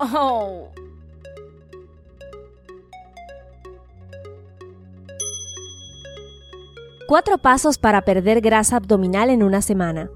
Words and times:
Oh. 0.00 0.70
Cuatro 7.06 7.36
pasos 7.36 7.76
para 7.76 8.00
perder 8.00 8.40
grasa 8.40 8.76
abdominal 8.76 9.28
en 9.28 9.42
una 9.42 9.60
semana. 9.60 10.08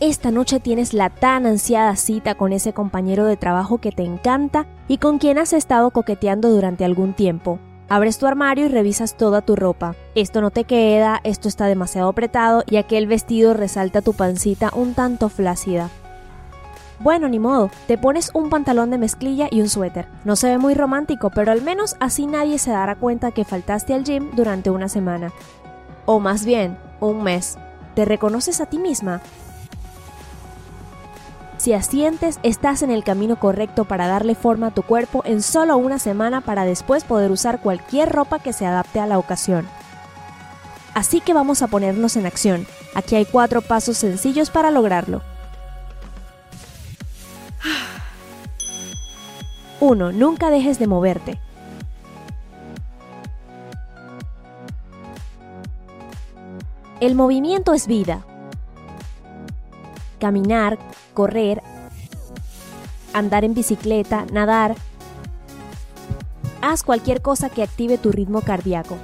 Esta 0.00 0.30
noche 0.30 0.58
tienes 0.58 0.94
la 0.94 1.10
tan 1.10 1.44
ansiada 1.44 1.96
cita 1.96 2.34
con 2.34 2.52
ese 2.52 2.72
compañero 2.72 3.26
de 3.26 3.36
trabajo 3.36 3.78
que 3.78 3.92
te 3.92 4.04
encanta 4.04 4.66
y 4.88 4.96
con 4.98 5.18
quien 5.18 5.38
has 5.38 5.52
estado 5.52 5.90
coqueteando 5.90 6.48
durante 6.48 6.84
algún 6.84 7.12
tiempo. 7.12 7.58
Abres 7.90 8.16
tu 8.18 8.26
armario 8.26 8.64
y 8.64 8.68
revisas 8.68 9.18
toda 9.18 9.42
tu 9.42 9.54
ropa. 9.54 9.96
Esto 10.14 10.40
no 10.40 10.50
te 10.50 10.64
queda, 10.64 11.20
esto 11.24 11.48
está 11.48 11.66
demasiado 11.66 12.08
apretado 12.08 12.64
y 12.70 12.76
aquel 12.76 13.06
vestido 13.06 13.52
resalta 13.52 14.00
tu 14.00 14.14
pancita 14.14 14.70
un 14.74 14.94
tanto 14.94 15.28
flácida. 15.28 15.90
Bueno, 17.00 17.28
ni 17.28 17.38
modo, 17.38 17.70
te 17.86 17.98
pones 17.98 18.30
un 18.34 18.50
pantalón 18.50 18.90
de 18.90 18.98
mezclilla 18.98 19.48
y 19.50 19.60
un 19.60 19.68
suéter. 19.68 20.06
No 20.24 20.36
se 20.36 20.48
ve 20.48 20.58
muy 20.58 20.74
romántico, 20.74 21.30
pero 21.30 21.50
al 21.50 21.62
menos 21.62 21.96
así 22.00 22.26
nadie 22.26 22.58
se 22.58 22.70
dará 22.70 22.94
cuenta 22.94 23.32
que 23.32 23.44
faltaste 23.44 23.94
al 23.94 24.04
gym 24.04 24.30
durante 24.34 24.70
una 24.70 24.88
semana. 24.88 25.32
O 26.06 26.20
más 26.20 26.44
bien, 26.44 26.78
un 27.00 27.22
mes. 27.22 27.58
¿Te 27.94 28.04
reconoces 28.04 28.60
a 28.60 28.66
ti 28.66 28.78
misma? 28.78 29.20
Si 31.56 31.72
asientes, 31.72 32.38
estás 32.42 32.82
en 32.82 32.90
el 32.90 33.04
camino 33.04 33.36
correcto 33.40 33.84
para 33.84 34.06
darle 34.06 34.34
forma 34.34 34.68
a 34.68 34.70
tu 34.70 34.82
cuerpo 34.82 35.22
en 35.24 35.40
solo 35.42 35.76
una 35.76 35.98
semana 35.98 36.42
para 36.42 36.64
después 36.64 37.04
poder 37.04 37.30
usar 37.30 37.60
cualquier 37.60 38.10
ropa 38.10 38.38
que 38.38 38.52
se 38.52 38.66
adapte 38.66 39.00
a 39.00 39.06
la 39.06 39.18
ocasión. 39.18 39.66
Así 40.94 41.20
que 41.20 41.32
vamos 41.32 41.62
a 41.62 41.66
ponernos 41.66 42.16
en 42.16 42.26
acción. 42.26 42.66
Aquí 42.94 43.16
hay 43.16 43.24
cuatro 43.24 43.62
pasos 43.62 43.96
sencillos 43.96 44.50
para 44.50 44.70
lograrlo. 44.70 45.22
1. 49.80 50.12
Nunca 50.12 50.50
dejes 50.50 50.78
de 50.78 50.86
moverte. 50.86 51.40
El 57.00 57.14
movimiento 57.14 57.74
es 57.74 57.86
vida. 57.86 58.24
Caminar, 60.18 60.78
correr, 61.12 61.62
andar 63.12 63.44
en 63.44 63.54
bicicleta, 63.54 64.26
nadar. 64.32 64.74
Haz 66.62 66.82
cualquier 66.82 67.20
cosa 67.20 67.50
que 67.50 67.62
active 67.62 67.98
tu 67.98 68.10
ritmo 68.10 68.40
cardíaco. 68.40 68.96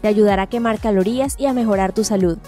Te 0.00 0.08
ayudará 0.08 0.42
a 0.42 0.46
quemar 0.46 0.78
calorías 0.78 1.34
y 1.38 1.46
a 1.46 1.52
mejorar 1.52 1.92
tu 1.92 2.04
salud. 2.04 2.38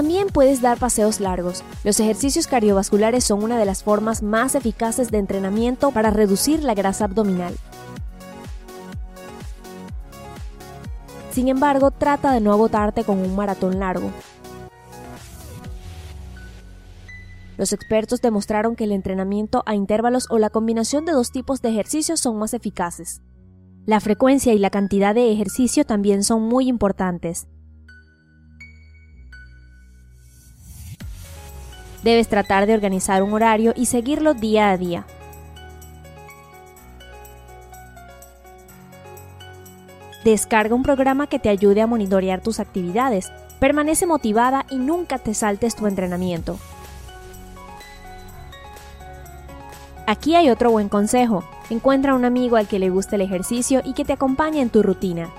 También 0.00 0.28
puedes 0.28 0.62
dar 0.62 0.78
paseos 0.78 1.20
largos. 1.20 1.62
Los 1.84 2.00
ejercicios 2.00 2.46
cardiovasculares 2.46 3.22
son 3.22 3.44
una 3.44 3.58
de 3.58 3.66
las 3.66 3.82
formas 3.82 4.22
más 4.22 4.54
eficaces 4.54 5.10
de 5.10 5.18
entrenamiento 5.18 5.90
para 5.90 6.08
reducir 6.08 6.64
la 6.64 6.72
grasa 6.72 7.04
abdominal. 7.04 7.54
Sin 11.32 11.48
embargo, 11.48 11.90
trata 11.90 12.32
de 12.32 12.40
no 12.40 12.50
agotarte 12.50 13.04
con 13.04 13.18
un 13.18 13.36
maratón 13.36 13.78
largo. 13.78 14.10
Los 17.58 17.74
expertos 17.74 18.22
demostraron 18.22 18.76
que 18.76 18.84
el 18.84 18.92
entrenamiento 18.92 19.62
a 19.66 19.74
intervalos 19.74 20.28
o 20.30 20.38
la 20.38 20.48
combinación 20.48 21.04
de 21.04 21.12
dos 21.12 21.30
tipos 21.30 21.60
de 21.60 21.68
ejercicios 21.68 22.20
son 22.20 22.38
más 22.38 22.54
eficaces. 22.54 23.20
La 23.84 24.00
frecuencia 24.00 24.54
y 24.54 24.58
la 24.58 24.70
cantidad 24.70 25.14
de 25.14 25.30
ejercicio 25.30 25.84
también 25.84 26.24
son 26.24 26.40
muy 26.40 26.68
importantes. 26.68 27.48
Debes 32.02 32.28
tratar 32.28 32.66
de 32.66 32.74
organizar 32.74 33.22
un 33.22 33.32
horario 33.34 33.72
y 33.76 33.86
seguirlo 33.86 34.34
día 34.34 34.70
a 34.70 34.76
día. 34.76 35.06
Descarga 40.24 40.74
un 40.74 40.82
programa 40.82 41.26
que 41.26 41.38
te 41.38 41.48
ayude 41.48 41.80
a 41.80 41.86
monitorear 41.86 42.42
tus 42.42 42.60
actividades. 42.60 43.32
Permanece 43.58 44.06
motivada 44.06 44.66
y 44.70 44.76
nunca 44.76 45.18
te 45.18 45.34
saltes 45.34 45.76
tu 45.76 45.86
entrenamiento. 45.86 46.58
Aquí 50.06 50.34
hay 50.34 50.50
otro 50.50 50.70
buen 50.70 50.88
consejo. 50.88 51.44
Encuentra 51.70 52.14
un 52.14 52.24
amigo 52.24 52.56
al 52.56 52.66
que 52.66 52.78
le 52.78 52.90
guste 52.90 53.16
el 53.16 53.22
ejercicio 53.22 53.80
y 53.84 53.92
que 53.92 54.04
te 54.04 54.12
acompañe 54.12 54.60
en 54.60 54.70
tu 54.70 54.82
rutina. 54.82 55.30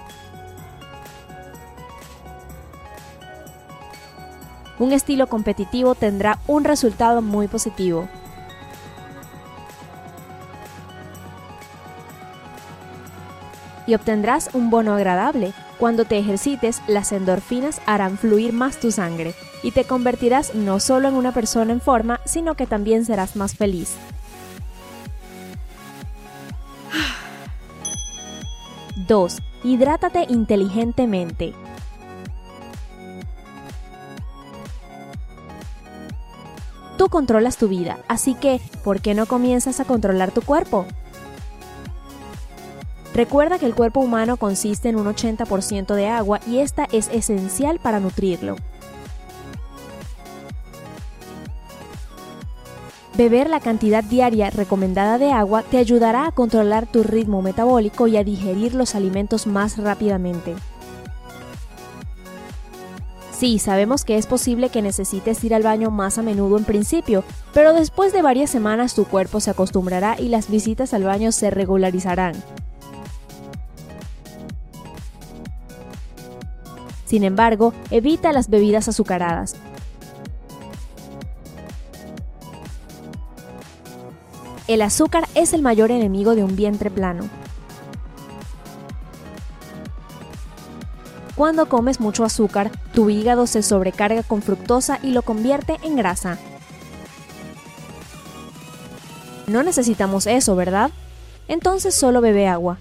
Un 4.81 4.93
estilo 4.93 5.27
competitivo 5.27 5.93
tendrá 5.93 6.39
un 6.47 6.63
resultado 6.63 7.21
muy 7.21 7.47
positivo. 7.47 8.09
Y 13.85 13.93
obtendrás 13.93 14.49
un 14.53 14.71
bono 14.71 14.95
agradable. 14.95 15.53
Cuando 15.77 16.05
te 16.05 16.17
ejercites, 16.17 16.81
las 16.87 17.11
endorfinas 17.11 17.79
harán 17.85 18.17
fluir 18.17 18.53
más 18.53 18.79
tu 18.79 18.91
sangre 18.91 19.35
y 19.61 19.69
te 19.69 19.83
convertirás 19.83 20.55
no 20.55 20.79
solo 20.79 21.09
en 21.09 21.13
una 21.13 21.31
persona 21.31 21.73
en 21.73 21.81
forma, 21.81 22.19
sino 22.25 22.55
que 22.55 22.65
también 22.65 23.05
serás 23.05 23.35
más 23.35 23.53
feliz. 23.53 23.93
2. 29.07 29.37
Hidrátate 29.63 30.25
inteligentemente. 30.27 31.53
Tú 37.01 37.09
controlas 37.09 37.57
tu 37.57 37.67
vida, 37.67 37.97
así 38.07 38.35
que, 38.35 38.61
¿por 38.83 39.01
qué 39.01 39.15
no 39.15 39.25
comienzas 39.25 39.79
a 39.79 39.85
controlar 39.85 40.29
tu 40.29 40.43
cuerpo? 40.43 40.85
Recuerda 43.11 43.57
que 43.57 43.65
el 43.65 43.73
cuerpo 43.73 44.01
humano 44.01 44.37
consiste 44.37 44.89
en 44.89 44.97
un 44.97 45.07
80% 45.07 45.95
de 45.95 46.07
agua 46.07 46.41
y 46.45 46.59
esta 46.59 46.87
es 46.91 47.09
esencial 47.11 47.79
para 47.79 47.99
nutrirlo. 47.99 48.55
Beber 53.17 53.49
la 53.49 53.61
cantidad 53.61 54.03
diaria 54.03 54.51
recomendada 54.51 55.17
de 55.17 55.31
agua 55.31 55.63
te 55.63 55.79
ayudará 55.79 56.27
a 56.27 56.31
controlar 56.31 56.85
tu 56.85 57.01
ritmo 57.01 57.41
metabólico 57.41 58.05
y 58.05 58.17
a 58.17 58.23
digerir 58.23 58.75
los 58.75 58.93
alimentos 58.93 59.47
más 59.47 59.79
rápidamente. 59.79 60.53
Sí, 63.41 63.57
sabemos 63.57 64.05
que 64.05 64.19
es 64.19 64.27
posible 64.27 64.69
que 64.69 64.83
necesites 64.83 65.43
ir 65.43 65.55
al 65.55 65.63
baño 65.63 65.89
más 65.89 66.19
a 66.19 66.21
menudo 66.21 66.59
en 66.59 66.63
principio, 66.63 67.23
pero 67.55 67.73
después 67.73 68.13
de 68.13 68.21
varias 68.21 68.51
semanas 68.51 68.93
tu 68.93 69.05
cuerpo 69.05 69.39
se 69.39 69.49
acostumbrará 69.49 70.15
y 70.19 70.27
las 70.27 70.51
visitas 70.51 70.93
al 70.93 71.05
baño 71.05 71.31
se 71.31 71.49
regularizarán. 71.49 72.35
Sin 77.05 77.23
embargo, 77.23 77.73
evita 77.89 78.31
las 78.31 78.47
bebidas 78.47 78.87
azucaradas. 78.87 79.55
El 84.67 84.83
azúcar 84.83 85.27
es 85.33 85.53
el 85.53 85.63
mayor 85.63 85.89
enemigo 85.89 86.35
de 86.35 86.43
un 86.43 86.55
vientre 86.55 86.91
plano. 86.91 87.40
Cuando 91.35 91.69
comes 91.69 91.99
mucho 91.99 92.23
azúcar, 92.23 92.71
tu 92.93 93.09
hígado 93.09 93.47
se 93.47 93.63
sobrecarga 93.63 94.23
con 94.23 94.41
fructosa 94.41 94.99
y 95.01 95.11
lo 95.11 95.21
convierte 95.21 95.77
en 95.83 95.95
grasa. 95.95 96.37
No 99.47 99.63
necesitamos 99.63 100.27
eso, 100.27 100.55
¿verdad? 100.55 100.91
Entonces 101.47 101.95
solo 101.95 102.21
bebe 102.21 102.47
agua. 102.47 102.77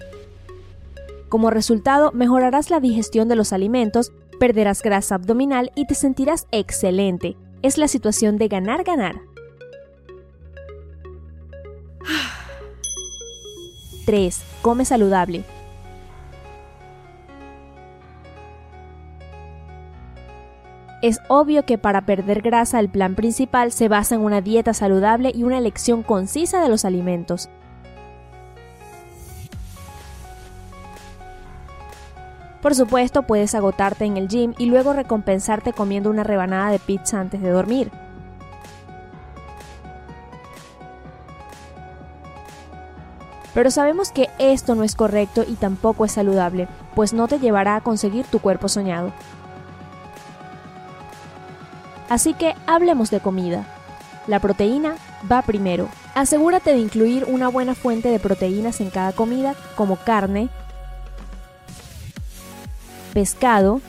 Como 1.28 1.50
resultado, 1.50 2.10
mejorarás 2.12 2.70
la 2.70 2.80
digestión 2.80 3.28
de 3.28 3.36
los 3.36 3.52
alimentos, 3.52 4.12
perderás 4.38 4.82
grasa 4.82 5.14
abdominal 5.14 5.70
y 5.74 5.86
te 5.86 5.94
sentirás 5.94 6.46
excelente. 6.50 7.36
Es 7.62 7.78
la 7.78 7.88
situación 7.88 8.36
de 8.36 8.48
ganar-ganar. 8.48 9.20
3. 14.06 14.42
Come 14.62 14.84
saludable. 14.84 15.44
Es 21.02 21.20
obvio 21.28 21.64
que 21.64 21.78
para 21.78 22.02
perder 22.02 22.42
grasa 22.42 22.78
el 22.78 22.90
plan 22.90 23.14
principal 23.14 23.72
se 23.72 23.88
basa 23.88 24.14
en 24.14 24.20
una 24.20 24.42
dieta 24.42 24.74
saludable 24.74 25.32
y 25.34 25.44
una 25.44 25.56
elección 25.56 26.02
concisa 26.02 26.60
de 26.60 26.68
los 26.68 26.84
alimentos. 26.84 27.48
Por 32.60 32.74
supuesto, 32.74 33.22
puedes 33.22 33.54
agotarte 33.54 34.04
en 34.04 34.18
el 34.18 34.28
gym 34.28 34.52
y 34.58 34.66
luego 34.66 34.92
recompensarte 34.92 35.72
comiendo 35.72 36.10
una 36.10 36.24
rebanada 36.24 36.70
de 36.70 36.78
pizza 36.78 37.18
antes 37.18 37.40
de 37.40 37.48
dormir. 37.48 37.90
Pero 43.54 43.70
sabemos 43.70 44.12
que 44.12 44.28
esto 44.38 44.74
no 44.74 44.84
es 44.84 44.94
correcto 44.94 45.44
y 45.48 45.54
tampoco 45.54 46.04
es 46.04 46.12
saludable, 46.12 46.68
pues 46.94 47.14
no 47.14 47.26
te 47.26 47.38
llevará 47.38 47.76
a 47.76 47.80
conseguir 47.80 48.26
tu 48.26 48.38
cuerpo 48.38 48.68
soñado. 48.68 49.12
Así 52.10 52.34
que 52.34 52.56
hablemos 52.66 53.10
de 53.10 53.20
comida. 53.20 53.64
La 54.26 54.40
proteína 54.40 54.96
va 55.30 55.42
primero. 55.42 55.88
Asegúrate 56.14 56.72
de 56.72 56.78
incluir 56.78 57.24
una 57.24 57.48
buena 57.48 57.76
fuente 57.76 58.10
de 58.10 58.18
proteínas 58.18 58.80
en 58.80 58.90
cada 58.90 59.12
comida, 59.12 59.54
como 59.76 59.94
carne, 59.96 60.48
pescado, 63.14 63.80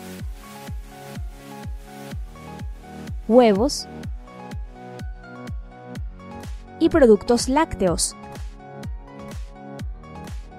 huevos 3.28 3.88
y 6.80 6.90
productos 6.90 7.50
lácteos. 7.50 8.16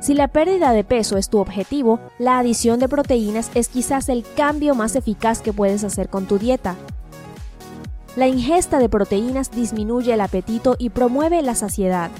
Si 0.01 0.15
la 0.15 0.27
pérdida 0.27 0.73
de 0.73 0.83
peso 0.83 1.17
es 1.17 1.29
tu 1.29 1.39
objetivo, 1.39 2.01
la 2.19 2.41
adición 2.41 2.81
de 2.81 2.89
proteínas 2.89 3.53
es 3.55 3.69
quizás 3.69 4.09
el 4.09 4.25
cambio 4.37 4.75
más 4.75 4.97
eficaz 4.97 5.41
que 5.41 5.53
puedes 5.53 5.85
hacer 5.85 6.09
con 6.09 6.27
tu 6.27 6.41
dieta. 6.41 6.75
La 8.17 8.29
ingesta 8.29 8.79
de 8.79 8.89
proteínas 8.89 9.51
disminuye 9.51 10.13
el 10.13 10.21
apetito 10.21 10.77
y 10.79 10.91
promueve 10.91 11.43
la 11.43 11.55
saciedad. 11.55 12.11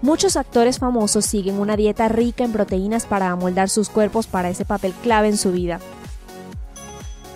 Muchos 0.00 0.36
actores 0.36 0.78
famosos 0.78 1.24
siguen 1.24 1.58
una 1.58 1.76
dieta 1.76 2.08
rica 2.08 2.44
en 2.44 2.52
proteínas 2.52 3.06
para 3.06 3.30
amoldar 3.30 3.68
sus 3.68 3.88
cuerpos 3.88 4.26
para 4.26 4.50
ese 4.50 4.64
papel 4.64 4.92
clave 5.02 5.28
en 5.28 5.36
su 5.36 5.52
vida. 5.52 5.80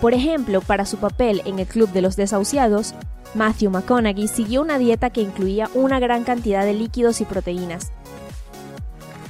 Por 0.01 0.13
ejemplo, 0.13 0.61
para 0.61 0.85
su 0.85 0.97
papel 0.97 1.41
en 1.45 1.59
el 1.59 1.67
Club 1.67 1.91
de 1.91 2.01
los 2.01 2.15
Desahuciados, 2.15 2.93
Matthew 3.35 3.71
McConaughey 3.71 4.27
siguió 4.27 4.61
una 4.61 4.77
dieta 4.77 5.09
que 5.09 5.21
incluía 5.21 5.69
una 5.73 5.99
gran 5.99 6.23
cantidad 6.23 6.65
de 6.65 6.73
líquidos 6.73 7.21
y 7.21 7.25
proteínas, 7.25 7.91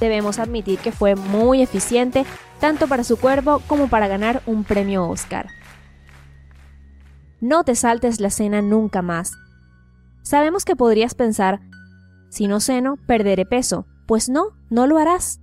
debemos 0.00 0.38
admitir 0.38 0.78
que 0.78 0.92
fue 0.92 1.14
muy 1.14 1.62
eficiente 1.62 2.24
tanto 2.60 2.88
para 2.88 3.04
su 3.04 3.16
cuerpo 3.16 3.62
como 3.66 3.88
para 3.88 4.08
ganar 4.08 4.42
un 4.46 4.64
premio 4.64 5.08
Oscar. 5.08 5.48
No 7.40 7.64
te 7.64 7.74
saltes 7.74 8.20
la 8.20 8.30
cena 8.30 8.62
nunca 8.62 9.02
más. 9.02 9.32
Sabemos 10.22 10.64
que 10.64 10.76
podrías 10.76 11.14
pensar, 11.14 11.60
si 12.28 12.46
no 12.46 12.60
ceno, 12.60 12.96
perderé 13.06 13.46
peso. 13.46 13.86
Pues 14.06 14.28
no, 14.28 14.48
no 14.70 14.86
lo 14.86 14.98
harás. 14.98 15.40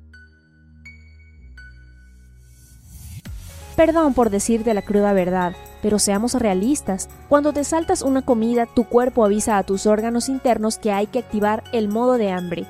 Perdón 3.75 4.13
por 4.13 4.30
decirte 4.30 4.74
la 4.74 4.81
cruda 4.81 5.13
verdad, 5.13 5.56
pero 5.81 6.00
seamos 6.00 6.33
realistas. 6.33 7.09
Cuando 7.30 7.53
te 7.53 7.63
saltas 7.63 8.01
una 8.01 8.21
comida, 8.21 8.65
tu 8.65 8.86
cuerpo 8.86 9.25
avisa 9.25 9.57
a 9.57 9.63
tus 9.63 9.86
órganos 9.86 10.30
internos 10.30 10.77
que 10.77 10.91
hay 10.91 11.07
que 11.07 11.19
activar 11.19 11.63
el 11.74 11.89
modo 11.89 12.13
de 12.18 12.31
hambre, 12.31 12.68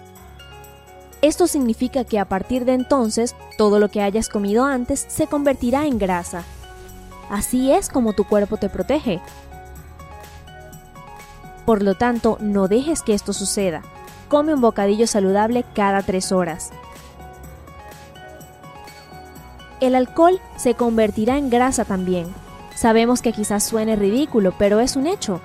esto 1.26 1.48
significa 1.48 2.04
que 2.04 2.20
a 2.20 2.26
partir 2.26 2.66
de 2.66 2.74
entonces 2.74 3.36
todo 3.58 3.80
lo 3.80 3.90
que 3.90 4.04
hayas 4.04 4.30
comido 4.30 4.64
antes 4.64 5.04
se 5.08 5.26
convertirá 5.26 5.88
en 5.88 5.98
grasa. 5.98 6.44
Así 7.30 7.72
es 7.72 7.90
como 7.90 8.14
tu 8.14 8.24
cuerpo 8.26 8.58
te 8.58 8.70
protege. 8.70 9.22
Por 11.66 11.82
lo 11.82 11.96
tanto, 11.96 12.38
no 12.40 12.68
dejes 12.68 13.02
que 13.02 13.14
esto 13.14 13.34
suceda. 13.34 13.82
Come 14.30 14.54
un 14.54 14.62
bocadillo 14.62 15.08
saludable 15.08 15.66
cada 15.74 16.02
tres 16.04 16.32
horas. 16.32 16.72
El 19.82 19.96
alcohol 19.96 20.40
se 20.56 20.76
convertirá 20.76 21.38
en 21.38 21.50
grasa 21.50 21.86
también. 21.86 22.28
Sabemos 22.76 23.22
que 23.22 23.34
quizás 23.34 23.64
suene 23.64 23.96
ridículo, 23.96 24.54
pero 24.58 24.80
es 24.80 24.96
un 24.96 25.08
hecho. 25.08 25.42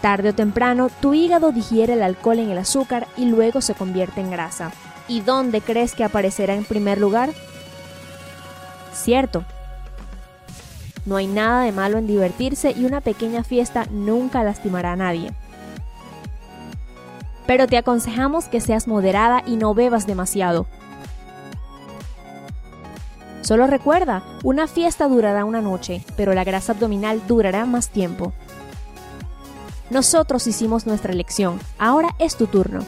Tarde 0.00 0.30
o 0.30 0.34
temprano, 0.34 0.88
tu 1.00 1.14
hígado 1.14 1.52
digiere 1.52 1.94
el 1.94 2.02
alcohol 2.02 2.38
en 2.38 2.50
el 2.50 2.58
azúcar 2.58 3.08
y 3.16 3.24
luego 3.24 3.60
se 3.60 3.74
convierte 3.74 4.20
en 4.20 4.30
grasa. 4.30 4.72
¿Y 5.08 5.20
dónde 5.20 5.60
crees 5.60 5.94
que 5.94 6.04
aparecerá 6.04 6.54
en 6.54 6.64
primer 6.64 6.98
lugar? 6.98 7.30
Cierto. 8.92 9.44
No 11.06 11.16
hay 11.16 11.28
nada 11.28 11.62
de 11.62 11.72
malo 11.72 11.98
en 11.98 12.06
divertirse 12.06 12.72
y 12.76 12.84
una 12.84 13.00
pequeña 13.00 13.44
fiesta 13.44 13.86
nunca 13.90 14.42
lastimará 14.42 14.92
a 14.92 14.96
nadie. 14.96 15.32
Pero 17.46 17.68
te 17.68 17.78
aconsejamos 17.78 18.46
que 18.46 18.60
seas 18.60 18.88
moderada 18.88 19.42
y 19.46 19.56
no 19.56 19.72
bebas 19.72 20.06
demasiado. 20.06 20.66
Solo 23.42 23.68
recuerda, 23.68 24.24
una 24.42 24.66
fiesta 24.66 25.06
durará 25.06 25.44
una 25.44 25.62
noche, 25.62 26.04
pero 26.16 26.34
la 26.34 26.42
grasa 26.42 26.72
abdominal 26.72 27.22
durará 27.28 27.64
más 27.64 27.88
tiempo. 27.90 28.32
Nosotros 29.88 30.48
hicimos 30.48 30.84
nuestra 30.84 31.12
elección, 31.12 31.60
ahora 31.78 32.16
es 32.18 32.34
tu 32.34 32.48
turno. 32.48 32.80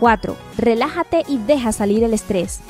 ¡4! 0.00 0.34
Relájate 0.58 1.24
y 1.28 1.38
deja 1.38 1.72
salir 1.72 2.04
el 2.04 2.14
estrés. 2.14 2.60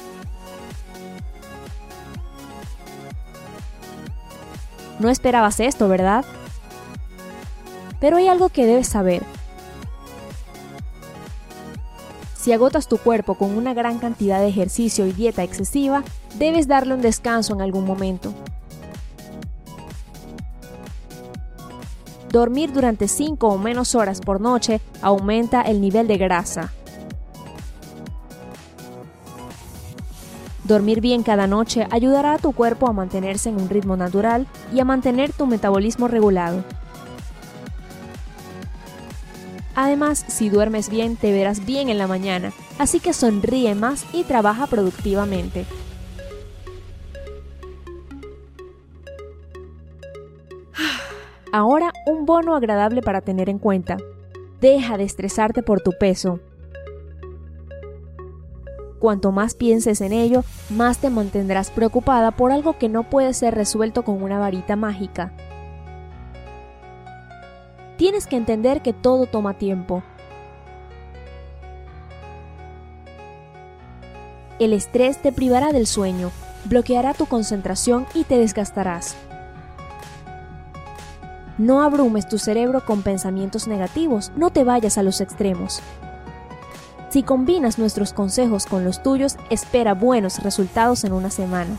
No 4.99 5.11
esperabas 5.11 5.61
esto, 5.61 5.89
¿verdad? 5.89 6.25
Pero 8.01 8.17
hay 8.17 8.29
algo 8.29 8.49
que 8.49 8.67
debes 8.67 8.89
saber. 8.89 9.23
Si 12.37 12.53
agotas 12.53 12.89
tu 12.89 12.99
cuerpo 12.99 13.37
con 13.37 13.57
una 13.57 13.73
gran 13.73 13.99
cantidad 13.99 14.39
de 14.39 14.49
ejercicio 14.49 15.07
y 15.07 15.13
dieta 15.13 15.43
excesiva, 15.43 16.05
debes 16.39 16.69
darle 16.69 16.95
un 16.95 17.01
descanso 17.01 17.55
en 17.55 17.63
algún 17.63 17.87
momento. 17.87 18.35
Dormir 22.31 22.73
durante 22.73 23.09
5 23.09 23.49
o 23.49 23.59
menos 23.59 23.95
horas 23.95 24.21
por 24.21 24.41
noche 24.41 24.81
aumenta 25.01 25.63
el 25.63 25.81
nivel 25.81 26.07
de 26.07 26.19
grasa. 26.19 26.73
Dormir 30.65 31.01
bien 31.03 31.23
cada 31.23 31.47
noche 31.47 31.87
ayudará 31.91 32.33
a 32.33 32.39
tu 32.39 32.53
cuerpo 32.53 32.89
a 32.89 32.95
mantenerse 32.95 33.51
en 33.51 33.61
un 33.61 33.69
ritmo 33.69 33.99
natural 33.99 34.47
y 34.73 34.81
a 34.81 34.85
mantener 34.85 35.31
tu 35.31 35.47
metabolismo 35.47 36.09
regulado. 36.09 36.65
Además, 39.75 40.25
si 40.27 40.49
duermes 40.49 40.89
bien, 40.89 41.17
te 41.17 41.33
verás 41.33 41.67
bien 41.67 41.91
en 41.91 41.99
la 41.99 42.07
mañana, 42.07 42.53
así 42.79 42.99
que 43.01 43.13
sonríe 43.13 43.75
más 43.75 44.07
y 44.15 44.23
trabaja 44.23 44.67
productivamente. 44.67 45.67
Ahora, 51.53 51.93
un 52.07 52.25
bono 52.25 52.55
agradable 52.57 53.03
para 53.03 53.21
tener 53.21 53.51
en 53.51 53.59
cuenta. 53.59 53.99
Deja 54.63 54.97
de 54.97 55.05
estresarte 55.05 55.63
por 55.63 55.83
tu 55.83 55.91
peso. 55.99 56.41
Cuanto 59.05 59.33
más 59.33 59.53
pienses 59.53 60.01
en 60.01 60.15
ello, 60.15 60.45
más 60.71 60.97
te 60.97 61.11
mantendrás 61.11 61.71
preocupada 61.71 62.31
por 62.31 62.53
algo 62.53 62.79
que 62.79 62.89
no 62.89 63.03
puede 63.03 63.35
ser 63.35 63.55
resuelto 63.55 64.03
con 64.03 64.23
una 64.23 64.39
varita 64.39 64.77
mágica. 64.77 65.31
Tienes 67.99 68.27
que 68.27 68.37
entender 68.37 68.81
que 68.81 68.95
todo 68.95 69.27
toma 69.27 69.59
tiempo. 69.59 70.03
El 74.59 74.73
estrés 74.73 75.19
te 75.21 75.33
privará 75.33 75.75
del 75.75 75.87
sueño, 75.87 76.31
bloqueará 76.65 77.13
tu 77.13 77.27
concentración 77.27 78.07
y 78.15 78.25
te 78.25 78.39
desgastarás. 78.39 79.17
No 81.59 81.83
abrumes 81.83 82.27
tu 82.27 82.39
cerebro 82.39 82.87
con 82.87 83.03
pensamientos 83.03 83.69
negativos, 83.69 84.33
no 84.35 84.49
te 84.49 84.65
vayas 84.65 84.97
a 84.97 85.03
los 85.03 85.21
extremos. 85.21 85.83
Si 87.15 87.23
combinas 87.23 87.79
nuestros 87.79 88.13
consejos 88.13 88.67
con 88.67 88.83
los 88.83 89.01
tuyos, 89.01 89.37
espera 89.49 89.95
buenos 89.95 90.43
resultados 90.43 91.05
en 91.05 91.13
una 91.13 91.31
semana. 91.31 91.71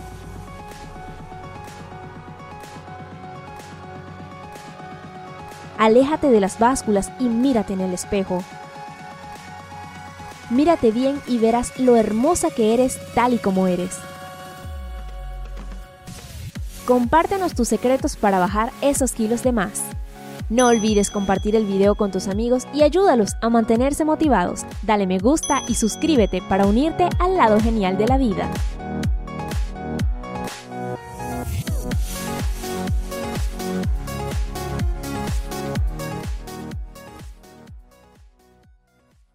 Aléjate 5.78 6.30
de 6.30 6.40
las 6.40 6.58
básculas 6.58 7.12
y 7.20 7.26
mírate 7.26 7.74
en 7.74 7.82
el 7.82 7.94
espejo. 7.94 8.46
Mírate 10.52 10.92
bien 10.92 11.20
y 11.28 11.38
verás 11.38 11.78
lo 11.78 11.98
hermosa 11.98 12.50
que 12.50 12.74
eres 12.74 12.98
tal 13.14 13.34
y 13.34 13.38
como 13.38 13.68
eres. 13.68 13.98
Compártenos 16.86 17.56
tus 17.56 17.68
secretos 17.68 18.16
para 18.16 18.40
bajar 18.40 18.72
esos 18.80 19.12
kilos 19.12 19.44
de 19.44 19.52
más. 19.52 19.95
No 20.50 20.68
olvides 20.68 21.10
compartir 21.10 21.56
el 21.56 21.66
video 21.66 21.96
con 21.96 22.12
tus 22.12 22.28
amigos 22.28 22.68
y 22.72 22.84
ayúdalos 22.84 23.32
a 23.42 23.50
mantenerse 23.50 24.06
motivados. 24.06 24.64
Dale 24.84 25.08
me 25.08 25.18
gusta 25.18 25.64
y 25.68 25.74
suscríbete 25.74 26.44
para 26.48 26.68
unirte 26.68 27.10
al 27.18 27.36
lado 27.36 27.60
genial 27.60 27.98
de 27.98 28.08
la 28.08 28.20
vida. 28.20 28.52